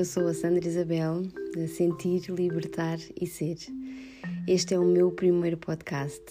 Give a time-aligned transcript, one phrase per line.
[0.00, 1.24] eu sou a Sandra Isabel,
[1.54, 3.58] de Sentir, Libertar e Ser.
[4.48, 6.22] Este é o meu primeiro podcast.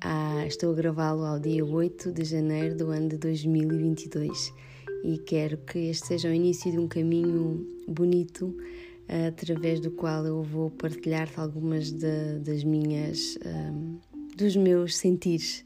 [0.00, 4.52] Ah, estou a gravá-lo ao dia 8 de janeiro do ano de 2022
[5.04, 8.52] e quero que este seja o início de um caminho bonito
[9.28, 13.96] através do qual eu vou partilhar algumas de, das minhas, um,
[14.36, 15.64] dos meus sentires.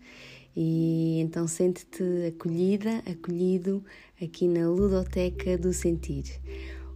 [0.55, 3.83] E então sente-te acolhida, acolhido
[4.21, 6.25] aqui na Ludoteca do Sentir.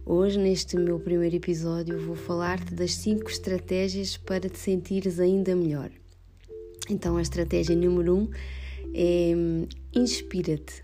[0.05, 5.89] Hoje, neste meu primeiro episódio, vou falar-te das 5 estratégias para te sentires ainda melhor.
[6.89, 8.29] Então, a estratégia número 1 um
[8.93, 9.31] é
[9.95, 10.83] inspira-te.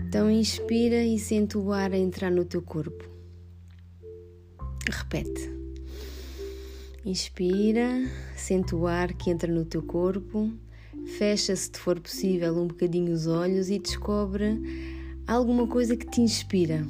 [0.00, 3.06] Então, inspira e sente o ar a entrar no teu corpo.
[4.90, 5.52] Repete.
[7.04, 10.50] Inspira, sente o ar que entra no teu corpo,
[11.18, 14.58] fecha, se te for possível, um bocadinho os olhos e descobre
[15.26, 16.82] alguma coisa que te inspira.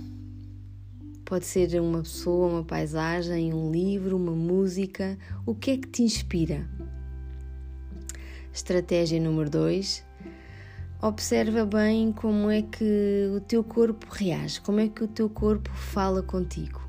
[1.32, 5.16] Pode ser uma pessoa, uma paisagem, um livro, uma música.
[5.46, 6.68] O que é que te inspira?
[8.52, 10.04] Estratégia número 2.
[11.00, 15.70] Observa bem como é que o teu corpo reage, como é que o teu corpo
[15.70, 16.86] fala contigo.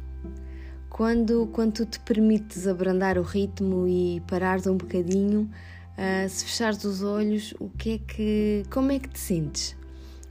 [0.90, 5.50] Quando, quando tu te permites abrandar o ritmo e parares um bocadinho,
[5.94, 9.74] uh, se fechares os olhos, o que é que, como é que te sentes?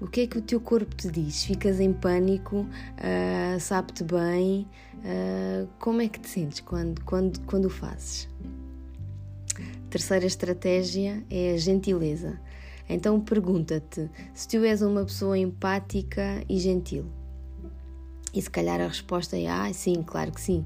[0.03, 1.45] O que é que o teu corpo te diz?
[1.45, 2.67] Ficas em pânico?
[2.99, 4.67] Uh, Sabe-te bem?
[4.97, 8.29] Uh, como é que te sentes quando, quando, quando o fazes?
[9.89, 12.41] Terceira estratégia é a gentileza.
[12.89, 17.07] Então pergunta-te se tu és uma pessoa empática e gentil.
[18.35, 20.65] E se calhar a resposta é ah, sim, claro que sim.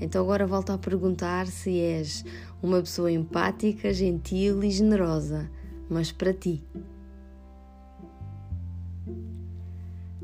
[0.00, 2.24] Então agora volta a perguntar se és
[2.62, 5.50] uma pessoa empática, gentil e generosa,
[5.90, 6.62] mas para ti.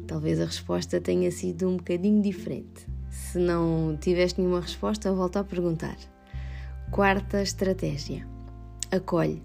[0.06, 2.86] Talvez a resposta tenha sido um bocadinho diferente.
[3.10, 5.96] Se não tiveste nenhuma resposta, volta a perguntar.
[6.90, 8.26] Quarta estratégia:
[8.90, 9.42] acolhe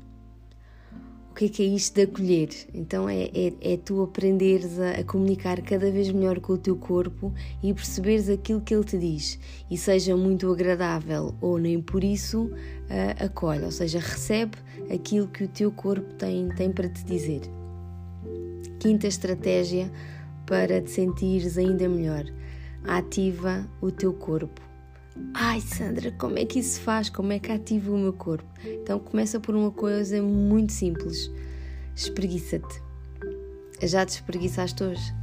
[1.39, 2.49] que é que é isto de acolher?
[2.73, 6.75] Então é, é, é tu aprenderes a, a, comunicar cada vez melhor com o teu
[6.75, 9.39] corpo e perceberes aquilo que ele te diz
[9.71, 14.57] e seja muito agradável ou nem por isso uh, acolhe, ou seja, recebe
[14.93, 17.43] aquilo que o teu corpo tem, tem para te dizer.
[18.77, 19.89] Quinta estratégia
[20.49, 22.25] para te sentires ainda melhor:
[22.83, 24.59] ativa o teu corpo.
[25.35, 27.07] Ai, Sandra, como é que isso faz?
[27.07, 28.49] Como é que ativa o meu corpo?
[28.65, 31.31] Então começa por uma coisa muito simples:
[31.95, 32.81] espreguiça-te.
[33.83, 35.13] Já te espreguiçaste hoje?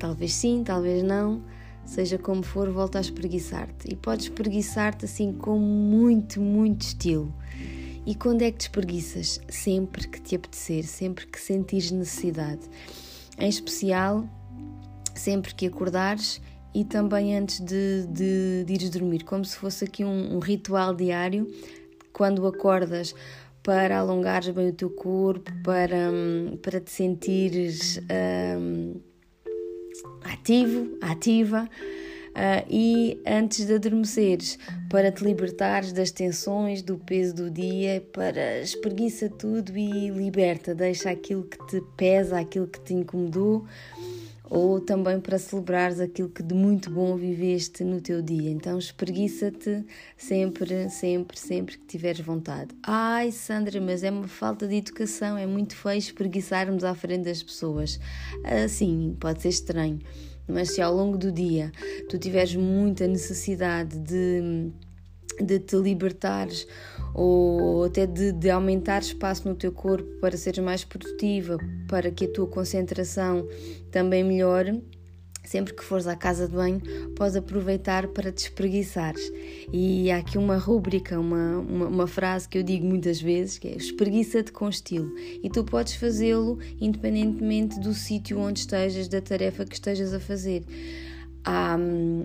[0.00, 1.42] Talvez sim, talvez não.
[1.84, 3.92] Seja como for, volta a espreguiçar-te.
[3.92, 7.32] E podes espreguiçar-te assim com muito, muito estilo.
[8.04, 9.40] E quando é que te espreguiças?
[9.48, 12.62] Sempre que te apetecer, sempre que sentires necessidade.
[13.40, 14.28] Em especial,
[15.14, 16.40] sempre que acordares
[16.74, 20.94] e também antes de, de, de ires dormir, como se fosse aqui um, um ritual
[20.94, 21.50] diário,
[22.12, 23.14] quando acordas
[23.62, 26.10] para alongares bem o teu corpo, para,
[26.62, 28.00] para te sentires
[28.58, 29.00] um,
[30.24, 31.68] ativo, ativa.
[32.30, 34.58] Uh, e antes de adormeceres,
[34.88, 41.10] para te libertares das tensões, do peso do dia, para espreguiça tudo e liberta, deixa
[41.10, 43.66] aquilo que te pesa, aquilo que te incomodou
[44.50, 48.50] ou também para celebrares aquilo que de muito bom viveste no teu dia.
[48.50, 49.84] Então espreguiça-te
[50.16, 52.74] sempre, sempre, sempre que tiveres vontade.
[52.82, 57.42] Ai, Sandra, mas é uma falta de educação, é muito feio espreguiçarmos à frente das
[57.42, 58.00] pessoas.
[58.44, 60.00] Assim, pode ser estranho,
[60.50, 61.72] mas se ao longo do dia
[62.08, 64.70] tu tiveres muita necessidade de
[65.42, 66.66] de te libertares
[67.14, 72.26] ou até de, de, aumentar espaço no teu corpo para seres mais produtiva, para que
[72.26, 73.48] a tua concentração
[73.90, 74.82] também melhore.
[75.50, 76.80] Sempre que fores à casa de banho,
[77.16, 79.32] podes aproveitar para te espreguiçares.
[79.72, 83.66] E há aqui uma rúbrica, uma, uma, uma frase que eu digo muitas vezes, que
[83.66, 85.12] é espreguiça-te com estilo.
[85.42, 90.64] E tu podes fazê-lo independentemente do sítio onde estejas, da tarefa que estejas a fazer
[91.44, 91.76] há,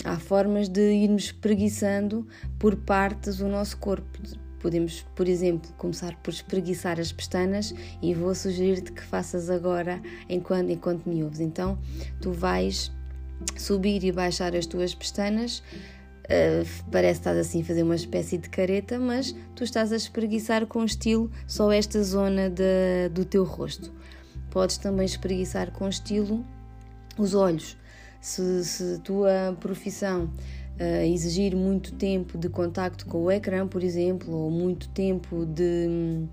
[0.04, 2.28] há formas de irmos espreguiçando
[2.60, 4.20] por partes o nosso corpo.
[4.60, 7.74] Podemos, por exemplo, começar por espreguiçar as pestanas
[8.04, 10.00] e vou sugerir-te que faças agora
[10.30, 11.40] enquanto, enquanto me ouves.
[11.40, 11.80] Então,
[12.22, 12.92] tu vais
[13.58, 15.60] subir e baixar as tuas pestanas.
[16.26, 19.96] Uh, parece que estás assim a fazer uma espécie de careta, mas tu estás a
[19.96, 23.92] espreguiçar com estilo só esta zona de, do teu rosto.
[24.50, 26.44] Podes também espreguiçar com estilo
[27.18, 27.78] os olhos
[28.26, 34.34] se, se tua profissão uh, exigir muito tempo de contacto com o ecrã, por exemplo,
[34.34, 36.26] ou muito tempo de,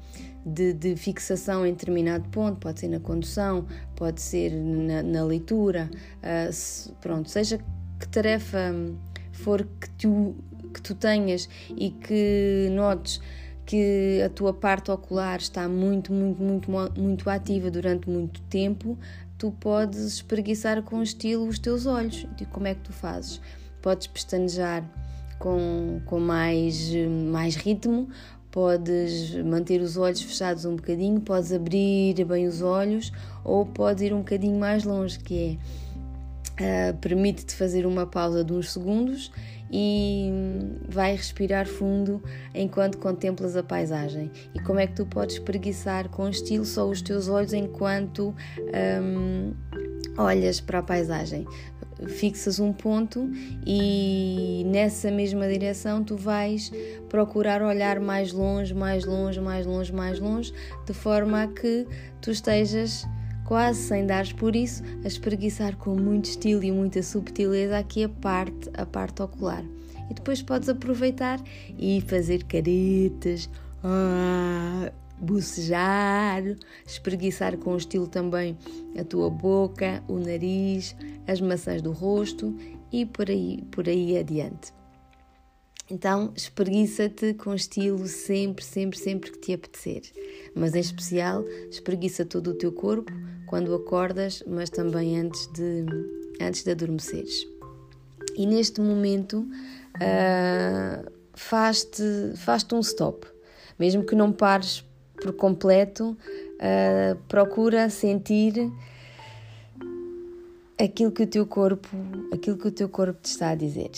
[0.45, 5.91] de, de, fixação em determinado ponto, pode ser na condução, pode ser na, na leitura,
[6.19, 7.59] uh, se, pronto, seja
[7.99, 8.75] que tarefa
[9.33, 10.35] for que tu,
[10.75, 13.21] que tu tenhas e que notes
[13.65, 18.99] que a tua parte ocular está muito, muito, muito, muito ativa durante muito tempo,
[19.39, 22.27] tu podes espreguiçar com estilo os teus olhos.
[22.41, 23.41] E como é que tu fazes?
[23.81, 24.85] Podes pestanejar
[25.39, 26.91] com, com mais,
[27.31, 28.09] mais ritmo,
[28.53, 33.11] podes manter os olhos fechados um bocadinho, podes abrir bem os olhos
[33.43, 35.59] ou podes ir um bocadinho mais longe, que
[36.61, 39.33] é uh, permite-te fazer uma pausa de uns segundos
[39.71, 40.31] e
[40.87, 42.23] vai respirar fundo
[42.55, 44.31] enquanto contemplas a paisagem.
[44.55, 48.35] E como é que tu podes preguiçar com estilo só os teus olhos enquanto
[49.03, 49.55] um,
[50.19, 51.47] olhas para a paisagem?
[52.09, 53.31] Fixas um ponto
[53.67, 56.71] e nessa mesma direção tu vais
[57.09, 60.53] procurar olhar mais longe, mais longe, mais longe, mais longe,
[60.87, 61.87] de forma a que
[62.21, 63.07] tu estejas
[63.45, 68.09] quase sem dares por isso, a espreguiçar com muito estilo e muita subtileza aqui a
[68.09, 69.65] parte, a parte ocular.
[70.11, 71.41] E depois podes aproveitar
[71.79, 73.49] e fazer caretas,
[73.85, 76.43] ah, bocejar,
[76.85, 78.59] espreguiçar com estilo também
[78.99, 80.97] a tua boca, o nariz,
[81.27, 82.55] as maçãs do rosto
[82.93, 84.75] e por aí, por aí adiante.
[85.91, 90.03] Então, espreguiça-te com estilo sempre, sempre, sempre que te apetecer.
[90.55, 93.13] Mas em especial, espreguiça todo o teu corpo
[93.47, 95.85] quando acordas, mas também antes de,
[96.41, 97.47] antes de adormeceres.
[98.37, 99.47] E neste momento,
[99.97, 103.27] uh, faz-te faz um stop.
[103.79, 104.85] Mesmo que não pares
[105.23, 106.17] por completo,
[106.59, 108.71] uh, procura sentir
[110.77, 111.89] aquilo que o teu corpo,
[112.33, 113.91] aquilo que o teu corpo te está a dizer.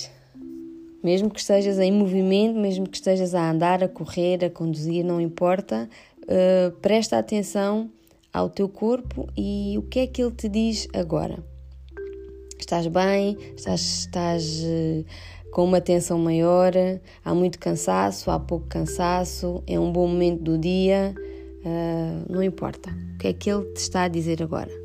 [1.02, 5.18] Mesmo que estejas em movimento, mesmo que estejas a andar, a correr, a conduzir, não
[5.20, 5.88] importa,
[6.22, 7.90] uh, presta atenção
[8.32, 11.42] ao teu corpo e o que é que ele te diz agora.
[12.58, 13.36] Estás bem?
[13.56, 15.04] Estás, estás uh,
[15.54, 16.72] com uma tensão maior?
[17.24, 18.28] Há muito cansaço?
[18.28, 19.62] Há pouco cansaço?
[19.68, 21.14] É um bom momento do dia?
[21.60, 22.90] Uh, não importa.
[23.14, 24.82] O que é que ele te está a dizer agora?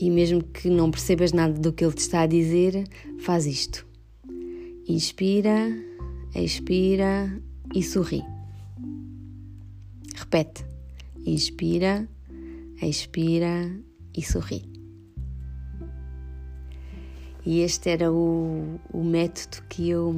[0.00, 2.86] e mesmo que não percebas nada do que ele te está a dizer,
[3.20, 3.86] faz isto.
[4.86, 5.72] Inspira,
[6.34, 7.40] expira
[7.74, 8.22] e sorri.
[10.14, 10.62] Repete.
[11.24, 12.06] Inspira,
[12.82, 13.70] expira
[14.16, 14.64] e sorri.
[17.46, 20.14] E este era o, o método que eu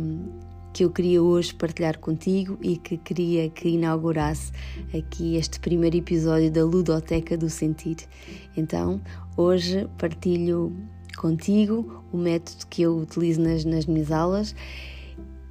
[0.73, 4.53] que eu queria hoje partilhar contigo e que queria que inaugurasse
[4.95, 7.97] aqui este primeiro episódio da Ludoteca do Sentir.
[8.55, 9.01] Então,
[9.39, 10.77] hoje partilho
[11.17, 14.55] contigo o método que eu utilizo nas, nas minhas aulas.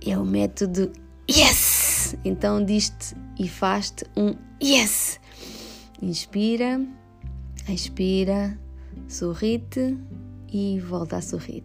[0.06, 0.92] É o método
[1.28, 2.16] Yes!
[2.24, 5.20] Então, diz-te e faz-te um Yes!
[6.00, 6.80] Inspira,
[7.74, 8.58] expira,
[9.08, 9.98] sorri-te
[10.52, 11.64] e volta a sorrir.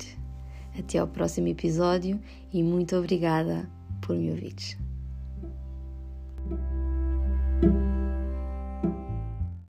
[0.79, 2.21] Até ao próximo episódio
[2.53, 3.69] e muito obrigada
[4.01, 4.79] por me ouvires.